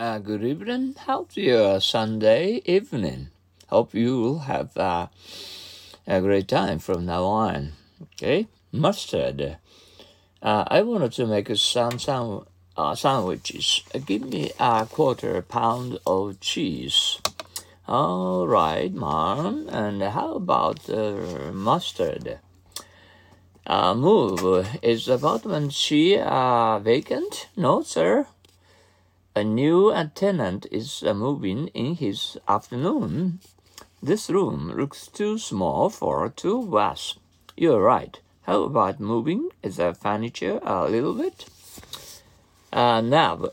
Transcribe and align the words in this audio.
Uh, 0.00 0.18
good 0.18 0.42
evening. 0.42 0.94
How's 0.96 1.36
your 1.36 1.78
Sunday 1.78 2.62
evening? 2.64 3.28
Hope 3.68 3.92
you'll 3.92 4.38
have 4.38 4.74
uh, 4.74 5.08
a 6.06 6.22
great 6.22 6.48
time 6.48 6.78
from 6.78 7.04
now 7.04 7.24
on. 7.24 7.72
Okay, 8.14 8.48
mustard. 8.72 9.58
Uh, 10.42 10.64
I 10.68 10.80
wanted 10.80 11.12
to 11.12 11.26
make 11.26 11.54
some 11.54 11.98
some 11.98 12.46
uh, 12.78 12.94
sandwiches. 12.94 13.82
Give 14.06 14.22
me 14.22 14.52
a 14.58 14.86
quarter 14.86 15.42
pound 15.42 15.98
of 16.06 16.40
cheese. 16.40 17.20
All 17.86 18.48
right, 18.48 18.90
Mom. 18.90 19.68
And 19.68 20.02
how 20.02 20.32
about 20.36 20.88
uh, 20.88 21.52
mustard? 21.52 22.38
Uh, 23.66 23.94
move. 23.94 24.66
Is 24.80 25.04
the 25.04 25.16
apartment 25.16 25.76
uh, 25.92 26.78
vacant? 26.78 27.48
No, 27.54 27.82
sir. 27.82 28.26
A 29.36 29.44
new 29.44 29.94
tenant 30.16 30.66
is 30.72 31.04
uh, 31.06 31.14
moving 31.14 31.68
in 31.68 31.94
his 31.94 32.36
afternoon. 32.48 33.38
This 34.02 34.28
room 34.28 34.72
looks 34.76 35.06
too 35.06 35.38
small 35.38 35.88
for 35.88 36.28
two 36.30 36.58
of 36.58 36.74
us. 36.74 37.14
You're 37.56 37.80
right. 37.80 38.18
How 38.42 38.64
about 38.64 38.98
moving 38.98 39.50
the 39.62 39.94
furniture 39.94 40.58
a 40.64 40.88
little 40.88 41.14
bit? 41.14 41.44
Uh, 42.72 43.02
now, 43.02 43.50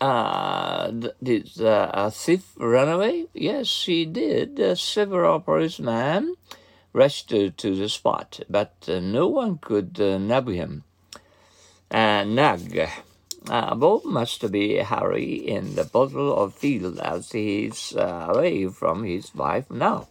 uh, 0.00 0.90
did 1.22 1.60
uh, 1.60 1.90
a 1.92 2.10
thief 2.10 2.54
run 2.56 2.88
away? 2.88 3.26
Yes, 3.34 3.84
he 3.84 4.06
did. 4.06 4.58
Uh, 4.58 4.74
several 4.76 5.40
policemen 5.40 6.36
rushed 6.94 7.28
to, 7.28 7.50
the 7.50 7.88
spot, 7.90 8.40
but 8.48 8.72
uh, 8.88 8.98
no 9.00 9.28
one 9.28 9.58
could 9.58 10.00
uh, 10.00 10.16
nab 10.16 10.48
him. 10.48 10.84
Uh, 11.90 12.24
nag. 12.24 12.88
Uh, 13.48 13.74
Bob 13.74 14.04
must 14.04 14.52
be 14.52 14.76
Harry 14.76 15.32
in 15.32 15.74
the 15.74 15.84
bottle 15.84 16.36
of 16.36 16.52
field 16.52 16.98
as 17.00 17.32
he's 17.32 17.96
uh, 17.96 18.26
away 18.28 18.68
from 18.68 19.04
his 19.04 19.34
wife 19.34 19.70
now. 19.70 20.06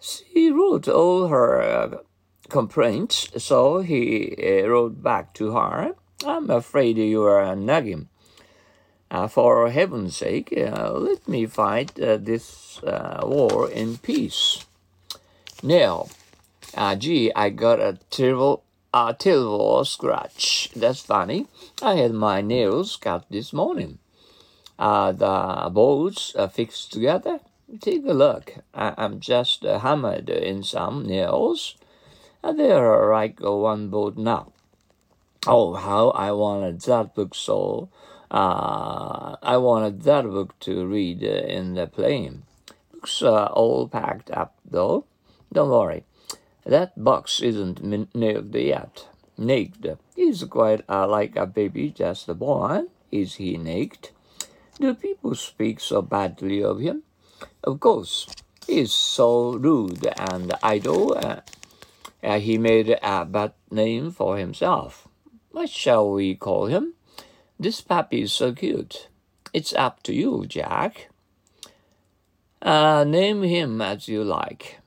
She 0.00 0.50
wrote 0.50 0.88
all 0.88 1.28
her 1.28 1.60
uh, 1.60 1.98
complaints, 2.48 3.28
so 3.36 3.80
he 3.80 4.34
uh, 4.38 4.66
wrote 4.68 5.02
back 5.02 5.34
to 5.34 5.52
her. 5.52 5.94
I'm 6.24 6.48
afraid 6.48 6.96
you 6.96 7.24
are 7.24 7.54
nagging. 7.54 8.08
Uh, 9.10 9.28
for 9.28 9.70
heaven's 9.70 10.16
sake, 10.16 10.52
uh, 10.56 10.92
let 10.92 11.28
me 11.28 11.44
fight 11.44 11.94
this 11.94 12.80
war 12.82 13.70
in 13.70 13.98
peace. 13.98 14.64
Now, 15.62 16.08
gee, 16.98 17.30
I 17.36 17.50
got 17.50 17.80
a 17.80 17.98
terrible 18.10 18.64
a 18.94 19.12
terrible 19.18 19.84
scratch. 19.84 20.70
That's 20.76 21.00
funny. 21.00 21.48
I 21.82 21.96
had 21.96 22.12
my 22.12 22.40
nails 22.40 22.96
cut 22.96 23.26
this 23.28 23.52
morning. 23.52 23.98
Uh, 24.78 25.10
the 25.12 25.68
bolts 25.70 26.34
are 26.36 26.48
fixed 26.48 26.92
together. 26.92 27.40
Take 27.80 28.06
a 28.06 28.12
look. 28.12 28.54
I- 28.72 28.94
am 28.96 29.18
just 29.18 29.64
uh, 29.64 29.80
hammered 29.80 30.30
in 30.30 30.62
some 30.62 31.06
nails. 31.06 31.74
Uh, 32.44 32.52
they 32.52 32.70
are 32.70 33.12
like 33.12 33.40
one 33.40 33.88
bolt 33.88 34.16
now. 34.16 34.52
Oh, 35.46 35.74
how 35.74 36.10
I 36.10 36.30
wanted 36.32 36.80
that 36.82 37.14
book 37.16 37.34
so. 37.34 37.88
Uh, 38.30 39.36
I 39.42 39.56
wanted 39.56 40.02
that 40.02 40.24
book 40.24 40.58
to 40.60 40.86
read 40.86 41.24
uh, 41.24 41.26
in 41.58 41.74
the 41.74 41.88
plane. 41.88 42.44
Books 42.92 43.22
are 43.22 43.48
all 43.48 43.88
packed 43.88 44.30
up 44.30 44.54
though. 44.64 45.04
Don't 45.52 45.70
worry. 45.70 46.04
That 46.64 46.92
box 46.96 47.42
isn't 47.42 47.84
nailed 48.14 48.54
yet. 48.54 49.06
Naked. 49.36 49.98
He's 50.16 50.44
quite 50.44 50.82
uh, 50.88 51.06
like 51.06 51.36
a 51.36 51.46
baby 51.46 51.90
just 51.90 52.26
born. 52.38 52.88
Is 53.10 53.34
he 53.34 53.58
naked? 53.58 54.10
Do 54.80 54.94
people 54.94 55.34
speak 55.34 55.80
so 55.80 56.00
badly 56.00 56.62
of 56.62 56.80
him? 56.80 57.02
Of 57.62 57.80
course. 57.80 58.26
He's 58.66 58.92
so 58.92 59.56
rude 59.56 60.06
and 60.16 60.54
idle. 60.62 61.18
Uh, 61.18 61.40
uh, 62.22 62.38
he 62.38 62.56
made 62.56 62.88
a 63.02 63.24
bad 63.26 63.52
name 63.70 64.10
for 64.10 64.38
himself. 64.38 65.06
What 65.50 65.68
shall 65.68 66.12
we 66.12 66.34
call 66.34 66.66
him? 66.66 66.94
This 67.60 67.82
puppy 67.82 68.22
is 68.22 68.32
so 68.32 68.54
cute. 68.54 69.08
It's 69.52 69.74
up 69.74 70.02
to 70.04 70.14
you, 70.14 70.46
Jack. 70.46 71.10
Uh, 72.62 73.04
name 73.04 73.42
him 73.42 73.82
as 73.82 74.08
you 74.08 74.24
like 74.24 74.80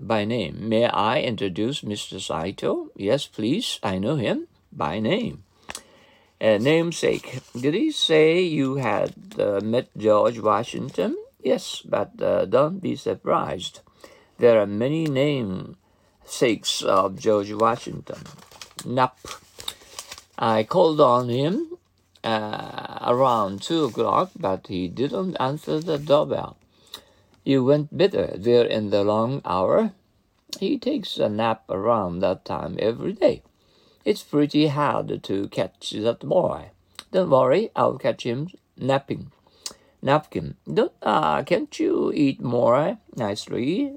by 0.00 0.24
name. 0.24 0.68
May 0.68 0.86
I 0.86 1.20
introduce 1.20 1.82
Mr. 1.82 2.20
Saito? 2.20 2.90
Yes, 2.96 3.26
please. 3.26 3.78
I 3.82 3.98
know 3.98 4.16
him 4.16 4.48
by 4.72 5.00
name. 5.00 5.44
Uh, 6.40 6.58
namesake. 6.58 7.40
Did 7.58 7.74
he 7.74 7.90
say 7.90 8.40
you 8.40 8.76
had 8.76 9.14
uh, 9.38 9.60
met 9.60 9.88
George 9.96 10.38
Washington? 10.40 11.16
Yes, 11.42 11.82
but 11.84 12.20
uh, 12.20 12.44
don't 12.46 12.80
be 12.80 12.96
surprised. 12.96 13.80
There 14.38 14.60
are 14.60 14.66
many 14.66 15.06
namesakes 15.06 16.82
of 16.82 17.18
George 17.18 17.52
Washington. 17.52 18.18
Nup. 18.82 19.16
I 20.36 20.64
called 20.64 21.00
on 21.00 21.28
him 21.28 21.78
uh, 22.24 22.98
around 23.02 23.62
two 23.62 23.84
o'clock, 23.84 24.32
but 24.38 24.66
he 24.66 24.88
didn't 24.88 25.36
answer 25.36 25.78
the 25.78 25.98
doorbell. 25.98 26.56
You 27.44 27.62
went 27.62 27.96
better 27.96 28.32
there 28.36 28.64
in 28.64 28.88
the 28.88 29.04
long 29.04 29.42
hour. 29.44 29.92
He 30.58 30.78
takes 30.78 31.18
a 31.18 31.28
nap 31.28 31.64
around 31.68 32.20
that 32.20 32.44
time 32.44 32.76
every 32.78 33.12
day. 33.12 33.42
It's 34.04 34.22
pretty 34.22 34.68
hard 34.68 35.22
to 35.22 35.48
catch 35.48 35.90
that 35.90 36.20
boy. 36.20 36.70
Don't 37.12 37.30
worry, 37.30 37.70
I'll 37.76 37.98
catch 37.98 38.24
him 38.24 38.48
napping. 38.78 39.30
Napkin. 40.02 40.56
Don't, 40.72 40.92
uh, 41.02 41.42
can't 41.44 41.78
you 41.78 42.12
eat 42.14 42.40
more 42.42 42.98
nicely, 43.16 43.96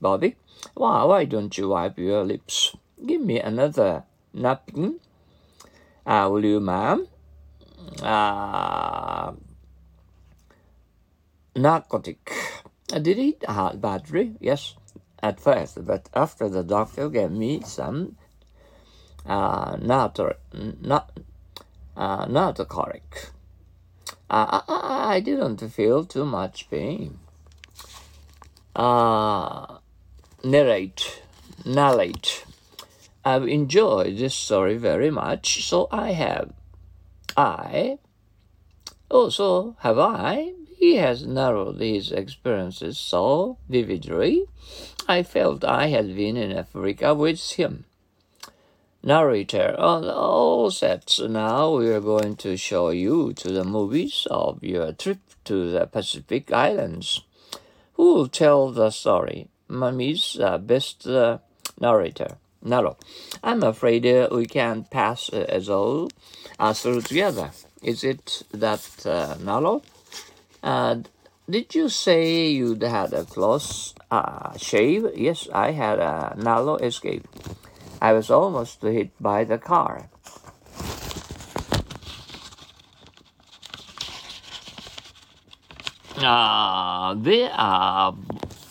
Bobby? 0.00 0.36
Why, 0.74 1.04
why 1.04 1.24
don't 1.24 1.56
you 1.56 1.68
wipe 1.68 1.98
your 1.98 2.24
lips? 2.24 2.74
Give 3.04 3.20
me 3.20 3.40
another 3.40 4.04
napkin. 4.32 4.98
Uh, 6.06 6.28
will 6.30 6.44
you, 6.44 6.60
ma'am? 6.60 7.06
Uh, 8.02 9.32
narcotic. 11.54 12.43
I 12.92 12.98
did 12.98 13.18
eat 13.18 13.44
hard 13.46 13.80
battery, 13.80 14.36
yes, 14.40 14.74
at 15.22 15.40
first, 15.40 15.84
but 15.86 16.08
after 16.14 16.48
the 16.48 16.62
doctor 16.62 17.08
gave 17.08 17.30
me 17.30 17.62
some 17.62 18.16
uh, 19.24 19.76
not, 19.80 20.18
not, 20.80 21.18
uh, 21.96 22.26
narcotic, 22.26 23.30
uh, 24.28 24.60
I, 24.68 25.14
I 25.16 25.20
didn't 25.20 25.66
feel 25.68 26.04
too 26.04 26.26
much 26.26 26.68
pain. 26.70 27.18
Uh, 28.76 29.78
narrate, 30.42 31.22
narrate. 31.64 32.44
I've 33.24 33.48
enjoyed 33.48 34.18
this 34.18 34.34
story 34.34 34.76
very 34.76 35.10
much, 35.10 35.64
so 35.64 35.88
I 35.90 36.10
have. 36.12 36.52
I 37.36 37.98
also 39.08 39.76
have 39.80 39.98
I 39.98 40.52
he 40.76 40.96
has 40.96 41.26
narrowed 41.26 41.80
his 41.80 42.12
experiences 42.12 42.98
so 42.98 43.58
vividly, 43.68 44.44
I 45.08 45.22
felt 45.22 45.64
I 45.64 45.88
had 45.88 46.14
been 46.14 46.36
in 46.36 46.52
Africa 46.52 47.14
with 47.14 47.52
him. 47.52 47.84
Narrator, 49.02 49.74
on 49.78 50.08
all 50.08 50.70
sets, 50.70 51.20
now 51.20 51.76
we 51.76 51.88
are 51.88 52.00
going 52.00 52.36
to 52.36 52.56
show 52.56 52.88
you 52.88 53.34
to 53.34 53.52
the 53.52 53.64
movies 53.64 54.26
of 54.30 54.62
your 54.62 54.92
trip 54.92 55.18
to 55.44 55.70
the 55.70 55.86
Pacific 55.86 56.50
Islands. 56.50 57.20
Who 57.94 58.14
will 58.14 58.28
tell 58.28 58.70
the 58.70 58.90
story? 58.90 59.48
Mummy's 59.68 60.38
uh, 60.40 60.58
best 60.58 61.06
uh, 61.06 61.38
narrator. 61.78 62.38
Naro. 62.62 62.96
I'm 63.42 63.62
afraid 63.62 64.06
uh, 64.06 64.28
we 64.32 64.46
can't 64.46 64.90
pass 64.90 65.30
uh, 65.30 65.44
as 65.48 65.68
all 65.68 66.10
uh, 66.58 66.72
through 66.72 67.02
together. 67.02 67.50
Is 67.82 68.02
it 68.02 68.42
that 68.52 69.04
uh, 69.04 69.36
Naro? 69.38 69.82
Uh, 70.64 71.02
did 71.48 71.74
you 71.74 71.90
say 71.90 72.48
you'd 72.48 72.82
had 72.82 73.12
a 73.12 73.26
close 73.26 73.94
uh, 74.10 74.56
shave? 74.56 75.06
Yes, 75.14 75.46
I 75.52 75.72
had 75.72 75.98
a 75.98 76.34
narrow 76.38 76.76
escape. 76.76 77.28
I 78.00 78.14
was 78.14 78.30
almost 78.30 78.80
hit 78.80 79.10
by 79.20 79.44
the 79.44 79.58
car. 79.58 80.08
Uh, 86.16 87.12
they 87.12 87.50
are 87.52 88.16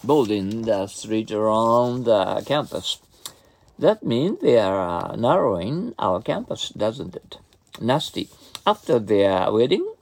building 0.04 0.63
the 0.63 0.88
street 0.88 1.31
around 1.31 2.06
the 2.06 2.42
campus. 2.48 2.98
That 3.78 4.01
means 4.01 4.42
they 4.42 4.57
are 4.57 5.12
uh, 5.12 5.16
narrowing 5.16 5.94
our 6.00 6.24
campus, 6.24 6.69
doesn't 6.69 7.16
it? 7.16 7.38
Nasty. 7.80 8.30
After 8.66 8.98
their 8.98 9.51
wedding, 9.51 9.93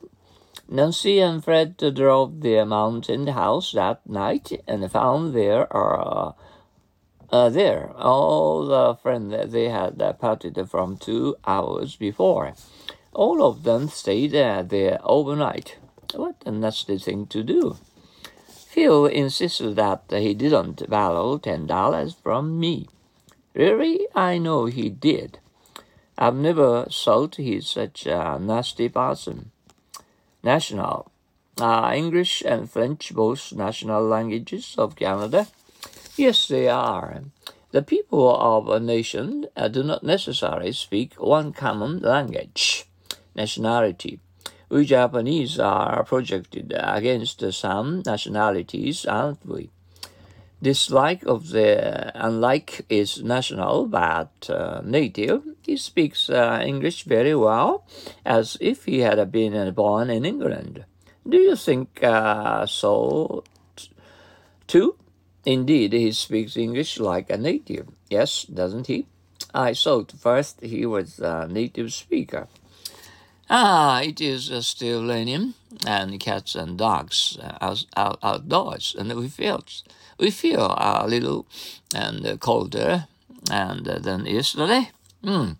Nancy 0.73 1.19
and 1.19 1.43
Fred 1.43 1.75
drove 1.75 2.39
their 2.39 2.65
mountain 2.65 3.27
house 3.27 3.73
that 3.73 4.09
night 4.09 4.53
and 4.65 4.89
found 4.89 5.35
there 5.35 5.67
uh, 5.75 6.31
uh, 7.29 7.49
there 7.49 7.91
all 7.97 8.65
the 8.65 8.95
friends 8.95 9.31
that 9.31 9.51
they 9.51 9.67
had 9.67 9.99
parted 10.17 10.57
from 10.69 10.95
two 10.95 11.35
hours 11.45 11.97
before. 11.97 12.53
All 13.11 13.43
of 13.43 13.63
them 13.63 13.89
stayed 13.89 14.31
there 14.31 14.99
overnight. 15.03 15.75
What 16.15 16.41
a 16.45 16.51
nasty 16.51 16.97
thing 16.97 17.27
to 17.27 17.43
do. 17.43 17.75
Phil 18.47 19.07
insisted 19.07 19.75
that 19.75 20.05
he 20.09 20.33
didn't 20.33 20.89
borrow 20.89 21.37
ten 21.37 21.67
dollars 21.67 22.15
from 22.23 22.57
me. 22.61 22.87
Really, 23.53 24.07
I 24.15 24.37
know 24.37 24.67
he 24.67 24.87
did. 24.89 25.39
I've 26.17 26.35
never 26.35 26.85
thought 26.85 27.35
he's 27.35 27.67
such 27.67 28.05
a 28.05 28.39
nasty 28.39 28.87
person. 28.87 29.51
National. 30.43 31.11
Are 31.59 31.93
English 31.93 32.41
and 32.41 32.69
French 32.69 33.13
both 33.13 33.53
national 33.53 34.03
languages 34.03 34.75
of 34.77 34.95
Canada? 34.95 35.47
Yes, 36.17 36.47
they 36.47 36.67
are. 36.67 37.21
The 37.71 37.81
people 37.81 38.35
of 38.35 38.67
a 38.67 38.79
nation 38.79 39.45
uh, 39.55 39.67
do 39.67 39.83
not 39.83 40.03
necessarily 40.03 40.71
speak 40.71 41.13
one 41.21 41.53
common 41.53 41.99
language. 41.99 42.85
Nationality. 43.35 44.19
We 44.69 44.85
Japanese 44.85 45.59
are 45.59 46.03
projected 46.03 46.73
against 46.75 47.43
some 47.53 48.03
nationalities, 48.05 49.05
aren't 49.05 49.45
we? 49.45 49.69
Dislike 50.61 51.23
of 51.25 51.49
the 51.49 52.11
unlike 52.13 52.85
is 52.87 53.23
national 53.23 53.87
but 53.87 54.47
uh, 54.47 54.81
native. 54.83 55.41
He 55.63 55.75
speaks 55.77 56.29
uh, 56.29 56.61
English 56.63 57.03
very 57.03 57.35
well, 57.35 57.83
as 58.23 58.57
if 58.61 58.85
he 58.85 58.99
had 58.99 59.31
been 59.31 59.73
born 59.73 60.11
in 60.11 60.23
England. 60.23 60.85
Do 61.27 61.37
you 61.37 61.55
think 61.55 62.03
uh, 62.03 62.67
so 62.67 63.43
too? 64.67 64.95
Indeed, 65.45 65.93
he 65.93 66.11
speaks 66.11 66.55
English 66.55 66.99
like 66.99 67.31
a 67.31 67.37
native. 67.37 67.87
Yes, 68.09 68.43
doesn't 68.43 68.85
he? 68.85 69.07
I 69.53 69.73
thought 69.73 70.13
first 70.19 70.61
he 70.61 70.85
was 70.85 71.19
a 71.19 71.47
native 71.47 71.91
speaker. 71.91 72.47
Ah, 73.49 74.01
it 74.01 74.21
is 74.21 74.51
uh, 74.51 74.61
still 74.61 75.05
raining, 75.05 75.55
and 75.85 76.19
cats 76.19 76.55
and 76.55 76.77
dogs 76.77 77.37
uh, 77.41 77.57
out, 77.59 77.85
out, 77.97 78.19
outdoors, 78.23 78.95
and 78.97 79.11
we 79.13 79.27
feel 79.27 79.63
we 80.21 80.29
feel 80.29 80.73
a 80.77 81.05
little 81.07 81.45
and 81.93 82.39
colder 82.39 83.07
and 83.51 83.87
uh, 83.87 83.99
than 83.99 84.25
yesterday. 84.25 84.89
Mm. 85.23 85.57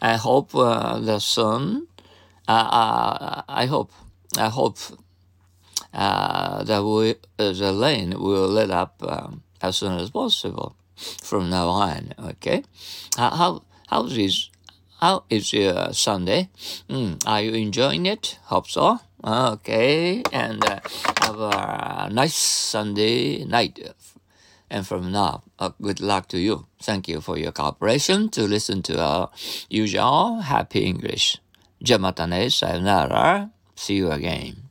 I 0.00 0.16
hope 0.16 0.54
uh, 0.54 1.00
the 1.00 1.18
sun. 1.18 1.88
Uh, 2.46 2.52
uh, 2.52 3.42
I 3.48 3.66
hope. 3.66 3.92
I 4.38 4.48
hope 4.48 4.78
that 5.92 6.82
we, 6.84 7.16
the 7.36 7.78
rain 7.80 8.18
will 8.20 8.48
let 8.48 8.70
up 8.70 9.02
um, 9.02 9.42
as 9.60 9.76
soon 9.76 9.98
as 9.98 10.10
possible 10.10 10.76
from 11.22 11.50
now 11.50 11.68
on. 11.68 12.14
Okay. 12.18 12.62
how 13.16 13.62
how 13.88 14.06
is 14.06 14.50
how 15.00 15.24
is 15.28 15.52
your 15.52 15.92
Sunday? 15.92 16.48
Mm, 16.88 17.26
are 17.26 17.42
you 17.42 17.52
enjoying 17.54 18.06
it? 18.06 18.38
Hope 18.44 18.68
so. 18.68 19.00
Ah, 19.24 19.52
okay, 19.58 20.22
and 20.32 20.62
uh, 20.64 20.78
have 21.22 21.40
a 21.40 22.08
nice 22.12 22.36
Sunday 22.36 23.44
night. 23.44 23.78
And 24.70 24.86
from 24.86 25.10
now, 25.10 25.42
uh, 25.58 25.70
good 25.80 26.00
luck 26.00 26.28
to 26.28 26.38
you. 26.38 26.66
Thank 26.80 27.08
you 27.08 27.20
for 27.20 27.38
your 27.38 27.52
cooperation 27.52 28.28
to 28.36 28.46
listen 28.46 28.82
to 28.82 29.00
our 29.00 29.30
usual 29.68 30.40
happy 30.44 30.84
English. 30.84 31.38
Jamatane 31.82 32.52
sayonara. 32.52 33.50
See 33.74 33.96
you 33.96 34.10
again. 34.12 34.67